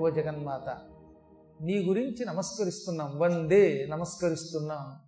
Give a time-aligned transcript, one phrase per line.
[0.00, 0.78] ఓ జగన్మాత.
[1.60, 3.18] నీ గురించి నమస్కరిస్తున్నాం.
[3.18, 5.00] వందే నమస్కరిస్తున్నాం.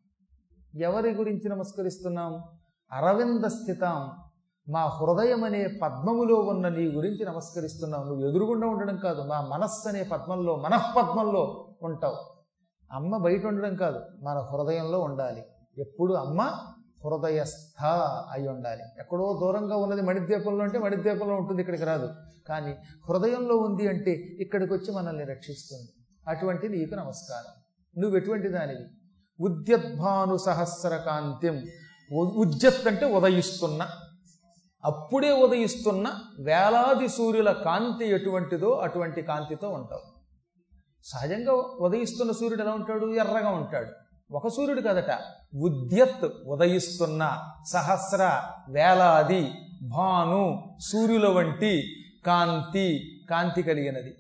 [0.81, 2.43] ఎవరి గురించి నమస్కరిస్తున్నాం?
[2.93, 4.11] అరవింద స్థితం.
[4.69, 9.23] మా హృదయం అనే పద్మములో ఉన్న నీ గురించి నమస్కరిస్తున్నావు నువ్వు ఎదురుగుండా ఉండడం కాదు.
[9.23, 12.17] మా మనస్సు అనే పద్మంలో మనఃపద్మంలో ఉంటావు.
[12.93, 14.01] అమ్మ బయట ఉండడం కాదు.
[14.23, 15.43] మన హృదయంలో ఉండాలి.
[15.79, 16.59] ఎప్పుడు అమ్మ
[17.05, 17.85] హృదయస్థ
[18.33, 18.83] అయి ఉండాలి.
[18.99, 22.11] ఎక్కడో దూరంగా ఉన్నది మణిద్వీపంలో అంటే మణిద్వీపంలో ఉంటుంది ఇక్కడికి రాదు.
[22.49, 22.75] కానీ
[23.09, 24.11] హృదయంలో ఉంది అంటే
[24.41, 25.89] ఇక్కడికి వచ్చి మనల్ని రక్షిస్తుంది.
[26.29, 27.63] అటువంటి నీకు నమస్కారం.
[28.03, 28.87] నువ్వు ఎటువంటి దానివి?
[29.41, 31.65] ఉద్యద్భాను సహస్ర కాంత్యం
[32.13, 33.89] ఉద్యత్ అంటే ఉదయిస్తున్న.
[34.85, 40.01] అప్పుడే ఉదయిస్తున్న వేలాది సూర్యుల కాంతి ఎటువంటిదో అటువంటి కాంతితో ఉంటావు.
[41.05, 43.07] సహజంగా ఉదయిస్తున్న సూర్యుడు ఎలా ఉంటాడు?
[43.07, 44.02] ఎర్రగా ఉంటాడు.
[44.33, 45.19] ఒక సూర్యుడు కదట.
[45.57, 51.83] ఉద్యత్ ఉదయిస్తున్న సహస్ర వేలాది భాను సూర్యుల వంటి
[52.27, 54.15] కాంతి కాంతి కలిగినది.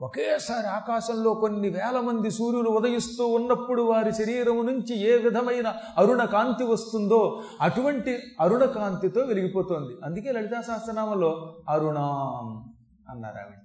[0.00, 6.64] ఒకేసారి ఆకాశంలో కొన్ని వేల మంది సూర్యులు ఉదయిస్తూ ఉన్నప్పుడు వారి శరీరం నుంచి ఏ విధమైన అరుణ కాంతి
[6.64, 9.96] వస్తుందో అటువంటి అరుణ కాంతితో వెలిగిపోతోంది.
[10.04, 12.74] అందుకే లలితా సహస్రనామంలో అరుణాం
[13.10, 13.58] అన్నారు ఆవిడ.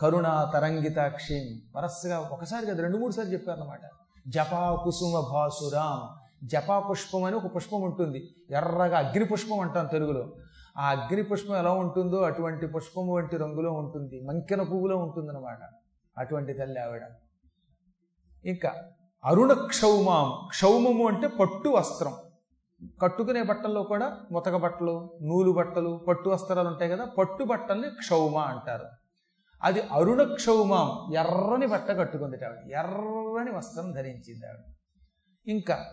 [0.00, 1.62] కరుణ తరంగితాక్షి.
[1.76, 3.80] వరసగా ఒకసారి కదా రెండు మూడు సార్లు చెప్పారన్నమాట.
[4.28, 8.34] జపా కుసుమ భాసురాం జపా పుష్పం అని ఒక పుష్పం ఉంటుంది.
[8.50, 10.32] ఎర్రగా అగ్ని పుష్పం అంటాం తెలుగులో.
[10.78, 14.20] ఆ అగ్ని పుష్పం ఎలా ఉంటుందో అటువంటి పుష్పం వంటి రంగులో ఉంటుంది.
[14.20, 15.58] మంకెన పువ్వులో ఉంటుందన్నమాట
[16.18, 17.02] అటువంటి తల్లి ఆవిడ.
[18.44, 18.74] ఇంకా
[19.24, 20.48] అరుణ క్షౌమాం.
[20.48, 22.14] క్షౌమము అంటే పట్టు వస్త్రం.
[23.02, 28.99] కట్టుకునే బట్టల్లో కూడా ముతక బట్టలు నూలు బట్టలు పట్టు వస్త్రాలు ఉంటాయి కదా పట్టు బట్టల్ని క్షౌమ అంటారు.
[29.62, 31.14] అది అరుణక్షౌమం.
[31.14, 32.58] ఎర్రని బట్ట కట్టుకుంది ఆవిడ.
[32.58, 34.74] ఎర్రని వస్త్రం ధరించింది ఆవిడ.
[35.46, 35.86] ఇంకా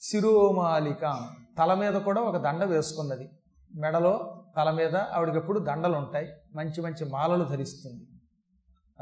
[0.00, 1.46] శిరోమాలికాం.
[1.58, 3.30] తల మీద కూడా ఒక దండ వేసుకున్నది.
[3.74, 8.06] మెడలో తల మీద ఆవిడకెప్పుడు దండలు ఉంటాయి మంచి మంచి మాలలు ధరిస్తుంది.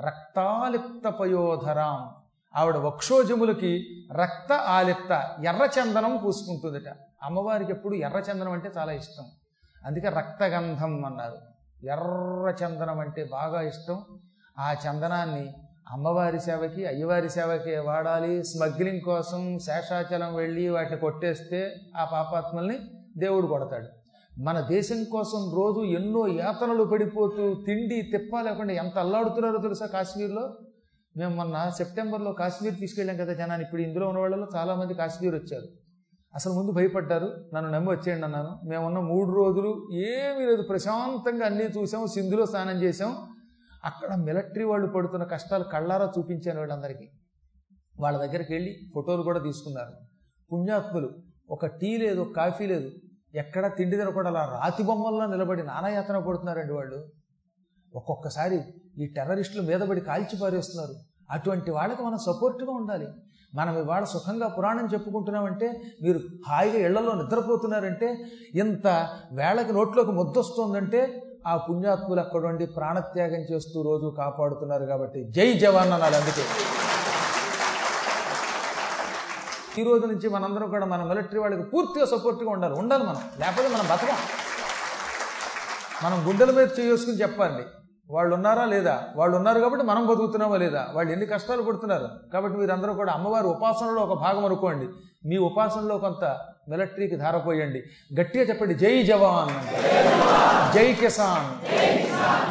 [0.06, 2.11] రక్తాలిప్త పయోధరాం
[2.56, 6.97] ఆవిడ వక్షోజములకి రక్త ఆలిప్త ఎర్ర చందనం పూసుకుంటుందట.
[7.22, 9.25] అమ్మవారికి ఎప్పుడు ఎర్ర చందనం అంటే చాలా ఇష్టం.
[9.84, 11.57] అందుకే రక్తగంధం అన్నారు.
[11.84, 13.99] ఎర్ర చందనం అంటే బాగా ఇష్టం.
[14.59, 15.53] ఆ చందనాన్ని
[15.91, 18.44] అమ్మవారి సేవకి అయ్యవారి సేవకి వాడాలి.
[18.44, 22.78] స్మగ్లింగ్ కోసం శేషాచలం వెళ్ళి వాటిని కొట్టేస్తే ఆ పాపాత్మల్ని
[23.19, 23.88] దేవుడు కొడతాడు.
[24.41, 30.56] మన దేశం కోసం రోజు ఎన్నో యాతనలు పడిపోతూ తిండి తిప్ప లేకుండా ఎంత అల్లాడుతున్నారో తెలుసా కాశ్మీర్లో?
[31.17, 33.65] మేము మొన్న సెప్టెంబర్లో కాశ్మీర్ తీసుకెళ్ళాం కదా జనాన్ని.
[33.65, 35.88] ఇప్పుడు ఇందులో ఉన్న వాళ్ళలో చాలామంది కాశ్మీర్ వచ్చారు.
[36.34, 38.61] అసలు ముందు భయపడ్డారు నన్ను నమ్మి వచ్చేయండి అన్నాను.
[38.69, 43.12] మేమున్న మూడు రోజులు ఏమీ లేదు ప్రశాంతంగా అన్నీ చూసాం సింధులో స్నానం చేసాం.
[43.84, 47.09] అక్కడ మిలిటరీ వాళ్ళు పడుతున్న కష్టాలు కళ్ళారా చూపించాను వాళ్ళందరికీ.
[48.00, 49.93] వాళ్ళ దగ్గరికి వెళ్ళి ఫోటోలు కూడా తీసుకున్నారు.
[50.53, 51.09] పుణ్యాత్ములు
[51.50, 52.91] ఒక టీ లేదు కాఫీ లేదు
[53.34, 56.99] ఎక్కడ తిండి తినకుండా అలా రాతి బొమ్మల్లో నిలబడి నానాయాతన పడుతున్నారండి వాళ్ళు.
[57.94, 58.59] ఒక్కొక్కసారి
[58.99, 60.94] ఈ టెర్రరిస్టులు మీద పడి కాల్చి పారేస్తున్నారు.
[61.31, 63.09] అటువంటి వాళ్ళకి మనం సపోర్ట్గా ఉండాలి.
[63.55, 68.19] మనం ఇవాళ సుఖంగా పురాణం చెప్పుకుంటున్నామంటే మీరు హాయిగా ఇళ్ళలో నిద్రపోతున్నారంటే
[68.55, 75.93] ఇంత వేళకి నోట్లోకి ముద్దొస్తోందంటే ఆ పుణ్యాత్ములు అక్కడ ఉండి ప్రాణత్యాగం చేస్తూ రోజు కాపాడుతున్నారు కాబట్టి జై జవాన్
[75.93, 76.43] అన్నారు అందుకే.
[79.81, 82.75] ఈ రోజు నుంచి మనందరం కూడా మన మిలిటరీ వాళ్ళకి పూర్తిగా సపోర్ట్గా ఉండాలి.
[82.75, 83.21] ఉండాలి మనం.
[83.38, 84.17] లేకపోతే మనం బతకం.
[86.05, 87.65] మనం గుండెల మీద చేసుకుని చెప్పాలి.
[88.10, 89.02] వాళ్ళు ఉన్నారా లేదా?
[89.16, 90.88] వాళ్ళు ఉన్నారు కాబట్టి మనం బతుకుతున్నామా లేదా?
[90.92, 92.08] వాళ్ళు ఎన్ని కష్టాలు పడుతున్నారు?
[92.32, 94.88] కాబట్టి మీరందరూ కూడా అమ్మవారి ఉపాసనలో ఒక భాగం అనుకోండి.
[95.28, 96.38] మీ ఉపాసనలో కొంత
[96.69, 97.82] మిలిటరీకి ధారపోయండి.
[98.20, 99.54] గట్టిగా చెప్పండి జై జవాన్
[100.74, 101.48] జై కిసాన్.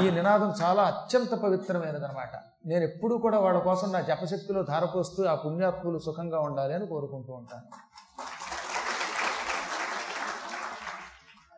[0.04, 2.36] ఈ నినాదం చాలా అత్యంత పవిత్రమైనదనమాట.
[2.66, 7.64] నేను ఎప్పుడూ కూడా వాళ్ళ కోసం నా జపశక్తిలో ధారపోస్తూ ఆ పుణ్యాత్ములు సుఖంగా ఉండాలి అని కోరుకుంటూ ఉంటాను.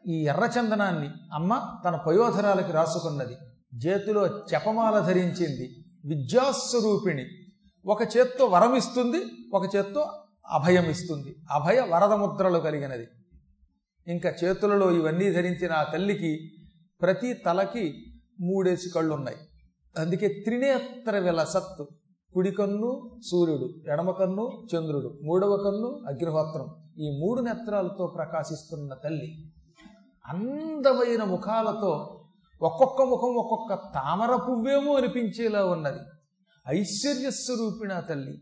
[0.07, 3.37] ఈ ఎర్రచందనాన్ని అమ్మ తన పయోధరాలకి రాసుకున్నది.
[3.85, 5.85] చేతిలో జపమాల ధరించింది.
[6.05, 7.25] విద్యాస్వరూపిణి.
[7.85, 9.17] ఒక చేత్తో వరం ఇస్తుంది
[9.53, 10.11] ఒక చేత్తో
[10.47, 11.35] అభయం ఇస్తుంది.
[11.51, 13.07] అభయ వరద ముద్రలు కలిగినది.
[14.07, 16.51] ఇంకా చేతులలో ఇవన్నీ ధరించిన ఆ తల్లికి
[17.01, 18.03] ప్రతి తలకి
[18.39, 19.37] మూడేసి కళ్ళు ఉన్నాయి
[19.97, 21.87] అందుకే త్రినేత్ర విలసత్తు
[22.33, 26.67] కుడి కన్ను సూర్యుడు ఎడమ కన్ను చంద్రుడు మూడవ కన్ను అగ్నిహోత్రం.
[26.99, 29.51] ఈ మూడు నేత్రాలతో ప్రకాశిస్తున్న తల్లి
[30.27, 32.18] అందమైన ముఖాలతో
[32.61, 35.99] ఒక్కొక్క ముఖం ఒక్కొక్క తామర పువ్వేమో అనిపించేలా ఉన్నది.
[36.67, 38.41] ఐశ్వర్యస్వరూపిణ తల్లి.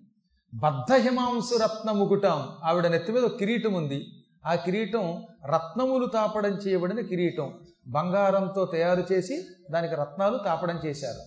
[0.53, 4.05] బద్ధ హిమాంసు రత్నముకుటం ఆవిడ నెత్తి మీద కిరీటం ఉంది.
[4.45, 7.53] ఆ కిరీటం రత్నములు తాపడం చేయబడిన కిరీటం.
[7.87, 11.19] బంగారంతో తయారు చేసి దానికి రత్నాలు తాపడం చేశారు.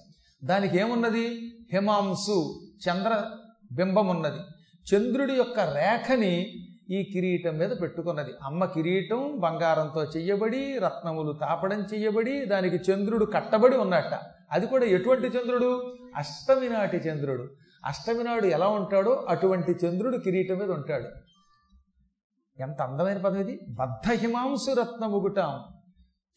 [0.46, 1.52] దానికి ఏమున్నది?
[1.72, 3.30] హిమాంసు చంద్ర
[3.72, 4.40] బింబం ఉన్నది.
[4.94, 8.30] చంద్రుడి యొక్క రేఖని ఈ కిరీటం మీద పెట్టుకున్నది.
[8.42, 14.18] అమ్మ కిరీటం బంగారంతో చెయ్యబడి రత్నములు తాపడం చెయ్యబడి దానికి చంద్రుడు కట్టబడి ఉన్నట్ట.
[14.52, 15.96] అది కూడా ఎటువంటి చంద్రుడు?
[16.16, 17.48] అష్టమి నాటి చంద్రుడు.
[17.84, 21.08] అష్టమి నాడు ఎలా ఉంటాడో అటువంటి చంద్రుడు కిరీటం మీద ఉంటాడు.
[22.62, 23.60] ఎంత అందమైన పదం ఇది?
[23.68, 25.80] బద్ధహిమాంసు రత్నముగుటాం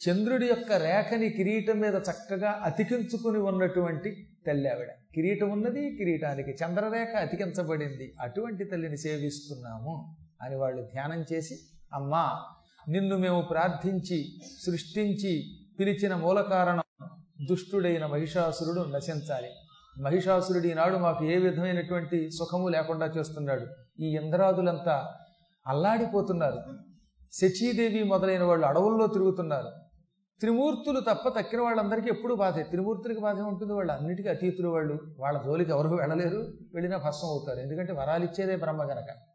[0.09, 8.13] చంద్రుడి యొక్క రేఖని కిరీటం మీద చక్కగా అతికించుకుని ఉన్నటువంటి తల్లి ఆవిడ కిరీటం ఉన్నది కిరీటానికి చంద్రరేఖ అతికించబడింది.
[8.21, 10.22] అటువంటి తల్లిని సేవిస్తున్నాము.
[10.43, 11.59] అని వాళ్ళు ధ్యానం చేసి
[11.93, 12.39] అమ్మా
[12.89, 15.43] నిన్ను మేము ప్రార్థించి సృష్టించి
[15.79, 16.83] పిలిచిన మూల కారణం
[17.49, 19.49] దుష్టుడైన మహిషాసురుడు నశించాలి.
[20.01, 23.67] మహిషాసురుడు ఈనాడు మాకు ఏ విధమైనటువంటి సుఖము లేకుండా చేస్తున్నాడు.
[23.99, 25.13] ఈ ఇంద్రాదులంతా
[25.67, 26.61] అల్లాడిపోతున్నారు.
[27.33, 29.71] శచీదేవి మొదలైన వాళ్ళు అడవుల్లో తిరుగుతున్నారు.
[30.39, 32.63] త్రిమూర్తులు తప్ప తక్కిన వాళ్ళందరికీ ఎప్పుడు బాధే.
[32.63, 33.73] త్రిమూర్తులకి బాధ ఉంటుంది.
[33.73, 34.99] వాళ్ళు అన్నిటికీ అతీతులు వాళ్ళు.
[35.19, 36.53] వాళ్ళ జోలికి ఎవరు వెళ్ళలేరు.
[36.73, 37.59] వెళ్ళినా భస్మం అవుతారు.
[37.59, 39.32] ఎందుకంటే వరాలిచ్చేదే బ్రహ్మ గనక.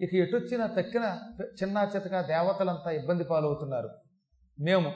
[0.00, 1.18] ఇక ఎటొచ్చిన తక్కిన
[1.62, 3.90] చిన్న చితక దేవతలంతా ఇబ్బంది పాలవుతున్నారు.
[4.58, 4.92] మేము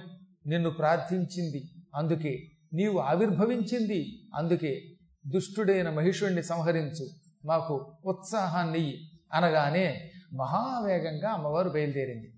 [0.47, 1.63] నిన్ను ప్రార్థించింది
[1.95, 4.83] అందుకే నీవు ఆవిర్భవించింది అందుకే
[5.27, 7.07] దుష్టుడైన మహిషుణ్ణి సంహరించు
[7.45, 8.95] మాకు ఉత్సాహాన్ని
[9.33, 12.29] అనగానే మహావేగంగా అమ్మవారు బయలుదేరింది.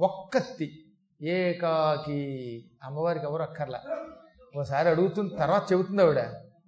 [0.00, 0.68] ఒక్కత్తి
[1.20, 2.20] ఏకాకి
[2.84, 3.80] అమ్మవారికి ఎవరు అక్కర్లా.
[4.56, 6.18] ఓసారి అడుగుతుంది తర్వాత చెబుతుంది ఆవిడ.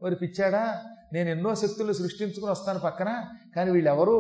[0.03, 3.25] మరి పిచ్చాడా నేను ఎన్నో శక్తులు సృష్టించుకుని వస్తాను పక్కన
[3.57, 4.17] కానీ వీళ్ళెవరూ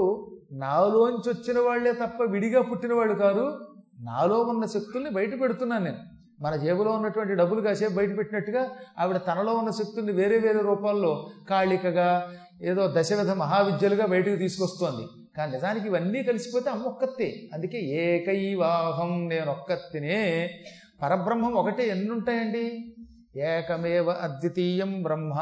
[0.52, 3.68] నాలోంచి వచ్చిన వాళ్ళే తప్ప విడిగా పుట్టిన వాళ్ళు కాదు
[4.00, 5.96] నాలో ఉన్న శక్తుల్ని బయట పెడుతున్నాను నేను.
[6.40, 12.32] మన జేబులో ఉన్నటువంటి డబ్బులు కాసేపు బయట పెట్టినట్టుగా ఆవిడ తనలో ఉన్న శక్తుల్ని వేరే వేరే రూపాల్లో కాళికగా
[12.62, 15.06] ఏదో దశవిధ మహావిద్యలుగా బయటకు తీసుకొస్తోంది.
[15.36, 16.96] కానీ నిజానికి ఇవన్నీ కలిసిపోతే అమ్మ
[17.54, 20.50] అందుకే ఏకైవాహం నేను ఒక్కత్తినే
[21.02, 21.88] పరబ్రహ్మం ఒకటే.
[21.88, 22.94] ఎన్నుంటాయండి?
[23.36, 25.32] ఏకమేవ అద్వితీయం బ్రహ్మ.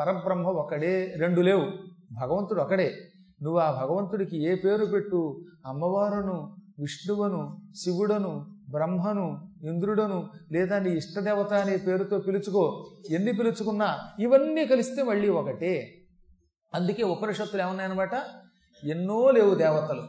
[0.00, 1.14] పరబ్రహ్మ ఒకడే.
[1.16, 1.66] రెండు లేవు.
[2.12, 3.11] భగవంతుడు ఒకడే.
[3.42, 5.44] నువ్వు ఆ భగవంతుడికి ఏ పేరు పెట్టు?
[5.66, 12.90] అమ్మవారును విష్ణువును శివుడను బ్రహ్మను ఇంద్రుడను లేదా నీ ఇష్టదేవత అనే పేరుతో పిలుచుకో.
[13.10, 15.98] ఎన్ని పిలుచుకున్నా ఇవన్నీ కలిస్తే మళ్ళీ ఒకటే.
[16.74, 18.10] అందుకే ఉపనిషత్తులు ఏమన్నాయన్నమాట?
[18.84, 20.02] ఎన్నో లేవు దేవతలు.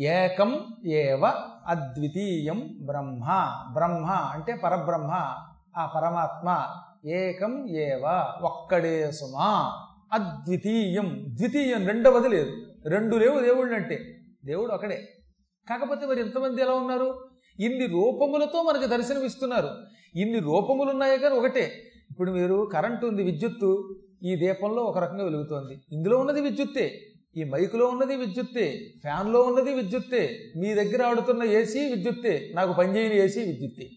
[0.00, 1.32] ఏకం ఏవ
[1.66, 3.26] అద్వితీయం బ్రహ్మ.
[3.72, 5.36] బ్రహ్మ అంటే పరబ్రహ్మ.
[5.76, 6.66] ఆ పరమాత్మ.
[7.08, 9.72] ఏకం ఏవ ఒక్కడే సుమా.
[10.12, 11.26] అద్వితీయం.
[11.28, 12.52] ద్వితీయం రెండవది లేదు.
[12.88, 14.16] రెండు లేవు దేవుళ్ళు అంటే.
[14.44, 15.08] దేవుడు ఒకడే
[15.68, 17.24] కాకపోతే మరి ఎంతమంది ఎలా ఉన్నారు?
[17.60, 19.68] ఇన్ని రూపములతో మనకు దర్శనమిస్తున్నారు.
[20.16, 21.72] ఇన్ని రూపములు ఉన్నాయి కానీ ఒకటే.
[22.10, 23.96] ఇప్పుడు మీరు కరెంటు ఉంది విద్యుత్తు.
[24.22, 25.80] ఈ దీపంలో ఒక రకంగా వెలుగుతోంది.
[25.92, 27.00] ఇందులో ఉన్నది విద్యుత్తే.
[27.36, 28.80] ఈ మైకులో ఉన్నది విద్యుత్తే.
[29.02, 30.38] ఫ్యాన్లో ఉన్నది విద్యుత్తే.
[30.56, 32.52] మీ దగ్గర ఆడుతున్న ఏసీ విద్యుత్తే.
[32.54, 33.90] నాకు పనిచేయని ఏసీ విద్యుత్తే.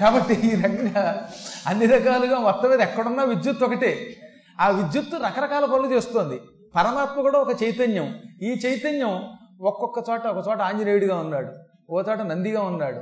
[0.00, 1.32] కాబట్టి ఈ రకంగా
[1.66, 4.16] అన్ని రకాలుగా మొత్తం మీద ఎక్కడున్నా విద్యుత్ ఒకటే.
[4.60, 6.40] ఆ విద్యుత్తు రకరకాల పనులు చేస్తుంది.
[6.76, 8.14] పరమాత్మ కూడా ఒక చైతన్యం.
[8.42, 11.52] ఈ చైతన్యం ఒక్కొక్క చోట ఒక చోట ఆంజనేయుడిగా ఉన్నాడు
[11.90, 13.00] ఓ చోట నందిగా ఉన్నాడు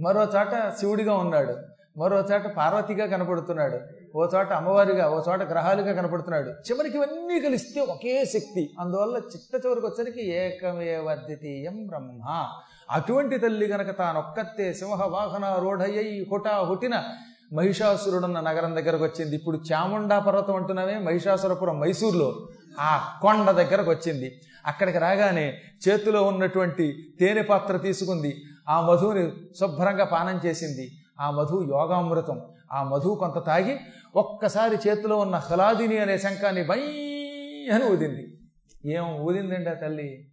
[0.00, 1.56] మరో చోట శివుడిగా ఉన్నాడు
[1.98, 3.78] మరో చోట పార్వతిగా కనపడుతున్నాడు
[4.16, 6.50] ఓ చోట అమ్మవారిగా ఓ చోట గ్రహాలుగా కనపడుతున్నాడు.
[6.50, 8.70] చివరికి ఇవన్నీ కలిస్తే ఒకే శక్తి.
[8.80, 12.46] అందువల్ల చిట్ట చివరికి వచ్చరికి ఏకమేవర్దితీయం బ్రహ్మ.
[12.90, 17.04] అటువంటి తల్లి గనక తానొక్కతే సింహ వాహన రూఢయ్యై హుటా హుటిన
[17.52, 19.36] మహిషాసురుడున్న నగరం దగ్గరకు వచ్చింది.
[19.36, 22.48] ఇప్పుడు చాముండా పర్వతం అంటున్నామే మహిషాసురపురం మైసూర్లో.
[22.80, 24.40] ఆ కొండ దగ్గరకు వచ్చింది.
[24.66, 25.58] అక్కడికి రాగానే
[25.88, 28.42] చేతిలో ఉన్నటువంటి తేనె పాత్ర తీసుకుంది.
[28.68, 30.90] ఆ మధువుని శుభ్రంగా పానం చేసింది.
[31.20, 32.42] ఆ మధు యోగామృతం.
[32.72, 33.78] ఆ మధు కొంత తాగి
[34.16, 36.78] ఒక్కసారి చేతిలో ఉన్న హలాదిని అనే శంఖాన్ని బై
[37.72, 38.38] అని ఊదింది.
[38.86, 40.28] ఏం ఊదిందండి ఆ తల్లి?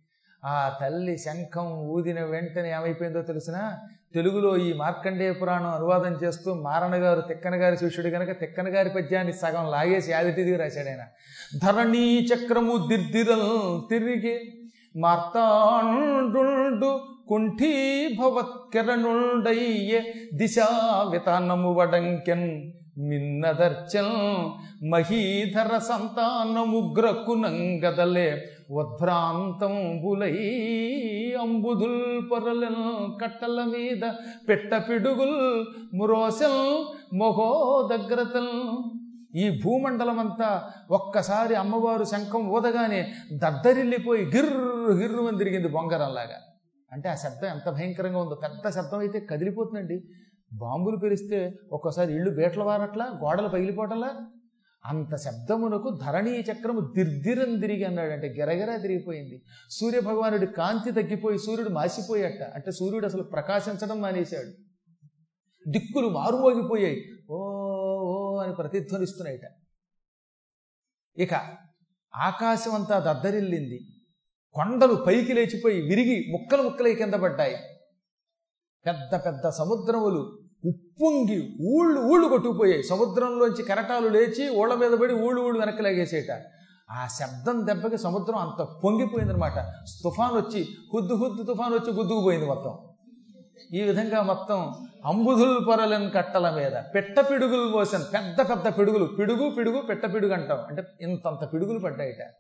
[0.46, 3.78] ఆ తల్లి శంఖం ఊదిన వెంటనే ఏమైపోయిందో తెలిసినా?
[4.14, 9.34] తెలుగులో ఈ మార్కండేయ పురాణం అనువాదం చేస్తూ మారణ గారు తిక్కన గారి శిష్యుడు కనుక తిక్కన గారి పద్యాన్ని
[9.34, 11.04] సగం లాగేసి యాదిటిది రాశాడు ఆయన.
[11.62, 16.42] ధరణీ చక్రము దిర్దిరల్ తిరిగి మార్తాండు
[17.30, 22.74] కుంఠీభవత్కరణుండయ్యే దిశా వితానము వడంకెన్
[23.10, 24.16] మిన్నదర్చల్
[24.90, 30.36] మహీధర సంతానముగ్రకునంగదలే ఉద్భ్రాంతంబులై
[31.42, 34.04] అంబుదుల్ పొరలను కట్టల మీద
[34.50, 36.86] పెట్ట పిడుగుల్ మురోసెల్
[37.18, 38.54] మొహోదగ్రతల్
[39.36, 46.38] ఈ భూమండలం అంతా ఒక్కసారి అమ్మవారు శంఖం ఊదగానే దద్దరిల్లిపోయి గిర్రు గిర్రు అని తిరిగింది బొంగరంలాగా.
[46.92, 50.04] అంటే ఆ శబ్దం ఎంత భయంకరంగా ఉందో పెద్ద శబ్దం అయితే కదిలిపోతుందండి.
[50.54, 54.12] బాంబులు పెరిస్తే ఒక్కసారి ఇళ్ళు బేట్ల వారట్లా గోడలు పగిలిపోవటంలా
[54.86, 58.12] అంత శబ్దమునకు ధరణీ చక్రము దిర్దిరం తిరిగి అన్నాడు.
[58.12, 59.44] అంటే గిరగిరా తిరిగిపోయింది.
[59.70, 62.42] సూర్య భగవానుడి కాంతి తగ్గిపోయి సూర్యుడు మాసిపోయాట.
[62.54, 64.52] అంటే సూర్యుడు అసలు ప్రకాశించడం మానేశాడు.
[65.70, 67.04] దిక్కులు మారుమోగిపోయాయి.
[67.30, 67.38] ఓ
[68.02, 69.42] ఓ అని ప్రతిధ్వనిస్తున్నాయట.
[71.18, 71.34] ఇక
[72.16, 73.80] ఆకాశం అంతా దద్దరిల్లింది.
[74.54, 77.56] కొండలు పైకి లేచిపోయి విరిగి ముక్కలు ముక్కలై కింద పడ్డాయి.
[78.86, 82.84] పెద్ద పెద్ద సముద్రములు ఉప్పొంగి ఊళ్ళు ఊళ్ళు కొట్టుకుపోయాయి.
[82.84, 86.46] సముద్రంలోంచి కెరటాలు లేచి ఊళ్ళ మీద పడి ఊళ్ళు ఊళ్ళు వెనక్కి లాగేసేట.
[86.92, 89.60] ఆ శబ్దం దెబ్బకి సముద్రం అంత పొంగిపోయిందనమాట
[90.04, 92.78] తుఫాన్ వచ్చి హుద్దు హుద్దు తుఫాన్ వచ్చి గుద్దుకుపోయింది మొత్తం.
[93.74, 99.06] ఈ విధంగా మొత్తం అంబుధుల్ పొరలని కట్టల మీద పెట్ట పిడుగులు పోసాను పెద్ద పెద్ద పిడుగులు.
[99.06, 100.60] పిడుగు పిడుగు పెట్ట పిడుగు అంటాం.
[100.66, 102.34] అంటే ఇంతంత పిడుగులు పడ్డాయిట.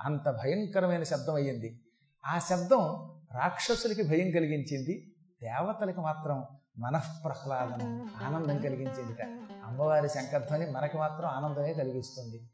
[0.00, 1.80] అంత భయంకరమైన శబ్దం అయ్యింది.
[2.26, 5.14] ఆ శబ్దం రాక్షసులకి భయం కలిగించింది.
[5.42, 6.44] దేవతలకి మాత్రం
[6.78, 9.22] మనఃప్రహ్లాదం ఆనందం కలిగించేదిట.
[9.64, 12.50] అమ్మవారి శంఖధ్వని మనకి మాత్రం ఆనందమే కలిగిస్తుంది.